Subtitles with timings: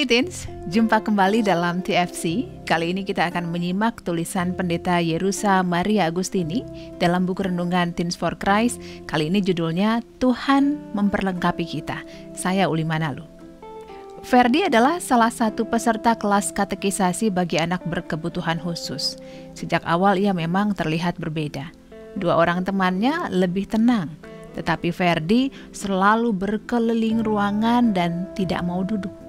[0.00, 2.48] Hai Teens, jumpa kembali dalam TFC.
[2.64, 6.64] Kali ini kita akan menyimak tulisan pendeta Yerusa Maria Agustini
[6.96, 8.80] dalam buku renungan Teens for Christ.
[9.04, 12.00] Kali ini judulnya Tuhan Memperlengkapi Kita.
[12.32, 13.28] Saya Uli Manalu.
[14.24, 19.20] Ferdi adalah salah satu peserta kelas katekisasi bagi anak berkebutuhan khusus.
[19.52, 21.76] Sejak awal ia memang terlihat berbeda.
[22.16, 24.16] Dua orang temannya lebih tenang,
[24.56, 29.28] tetapi Ferdi selalu berkeliling ruangan dan tidak mau duduk.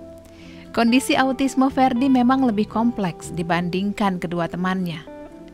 [0.72, 5.04] Kondisi autisme Ferdi memang lebih kompleks dibandingkan kedua temannya.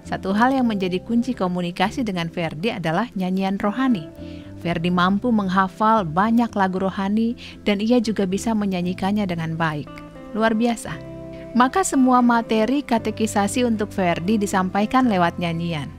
[0.06, 4.06] Satu hal yang menjadi kunci komunikasi dengan Ferdi adalah nyanyian rohani.
[4.62, 7.34] Ferdi mampu menghafal banyak lagu rohani
[7.66, 9.90] dan ia juga bisa menyanyikannya dengan baik.
[10.38, 10.94] Luar biasa.
[11.58, 15.97] Maka semua materi katekisasi untuk Ferdi disampaikan lewat nyanyian.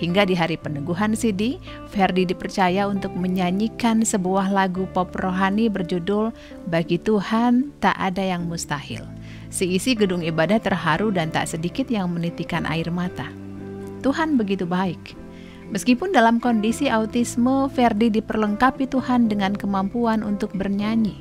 [0.00, 1.60] Hingga di hari peneguhan CD,
[1.92, 6.32] Ferdi dipercaya untuk menyanyikan sebuah lagu pop rohani berjudul
[6.72, 9.04] Bagi Tuhan Tak Ada Yang Mustahil.
[9.52, 13.28] Seisi gedung ibadah terharu dan tak sedikit yang menitikan air mata.
[14.00, 15.12] Tuhan begitu baik.
[15.68, 21.20] Meskipun dalam kondisi autisme, Ferdi diperlengkapi Tuhan dengan kemampuan untuk bernyanyi.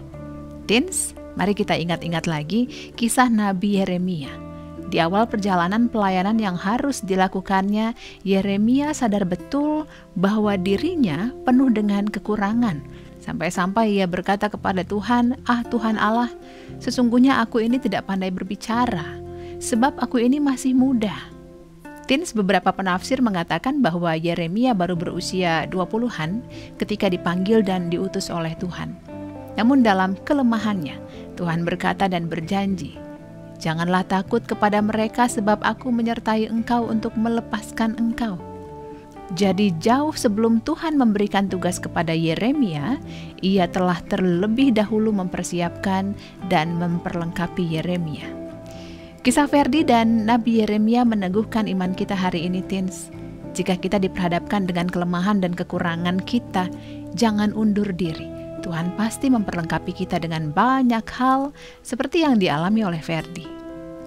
[0.71, 4.48] Tins, mari kita ingat-ingat lagi kisah Nabi Yeremia
[4.89, 7.93] di awal perjalanan pelayanan yang harus dilakukannya,
[8.25, 9.85] Yeremia sadar betul
[10.17, 12.81] bahwa dirinya penuh dengan kekurangan.
[13.21, 16.33] Sampai-sampai ia berkata kepada Tuhan, "Ah Tuhan Allah,
[16.81, 19.21] sesungguhnya aku ini tidak pandai berbicara,
[19.61, 21.13] sebab aku ini masih muda."
[22.09, 26.41] Tins beberapa penafsir mengatakan bahwa Yeremia baru berusia 20-an
[26.81, 28.97] ketika dipanggil dan diutus oleh Tuhan.
[29.53, 30.97] Namun dalam kelemahannya,
[31.37, 32.97] Tuhan berkata dan berjanji,
[33.59, 38.39] Janganlah takut kepada mereka sebab aku menyertai engkau untuk melepaskan engkau.
[39.35, 42.97] Jadi jauh sebelum Tuhan memberikan tugas kepada Yeremia,
[43.45, 46.17] ia telah terlebih dahulu mempersiapkan
[46.49, 48.25] dan memperlengkapi Yeremia.
[49.21, 53.11] Kisah Ferdi dan Nabi Yeremia meneguhkan iman kita hari ini, Tins.
[53.53, 56.71] Jika kita diperhadapkan dengan kelemahan dan kekurangan kita,
[57.13, 63.58] jangan undur diri Tuhan pasti memperlengkapi kita dengan banyak hal seperti yang dialami oleh Ferdi.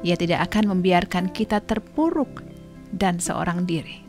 [0.02, 2.42] Ia tidak akan membiarkan kita terpuruk
[2.90, 4.02] dan seorang diri.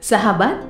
[0.00, 0.69] Sahabat,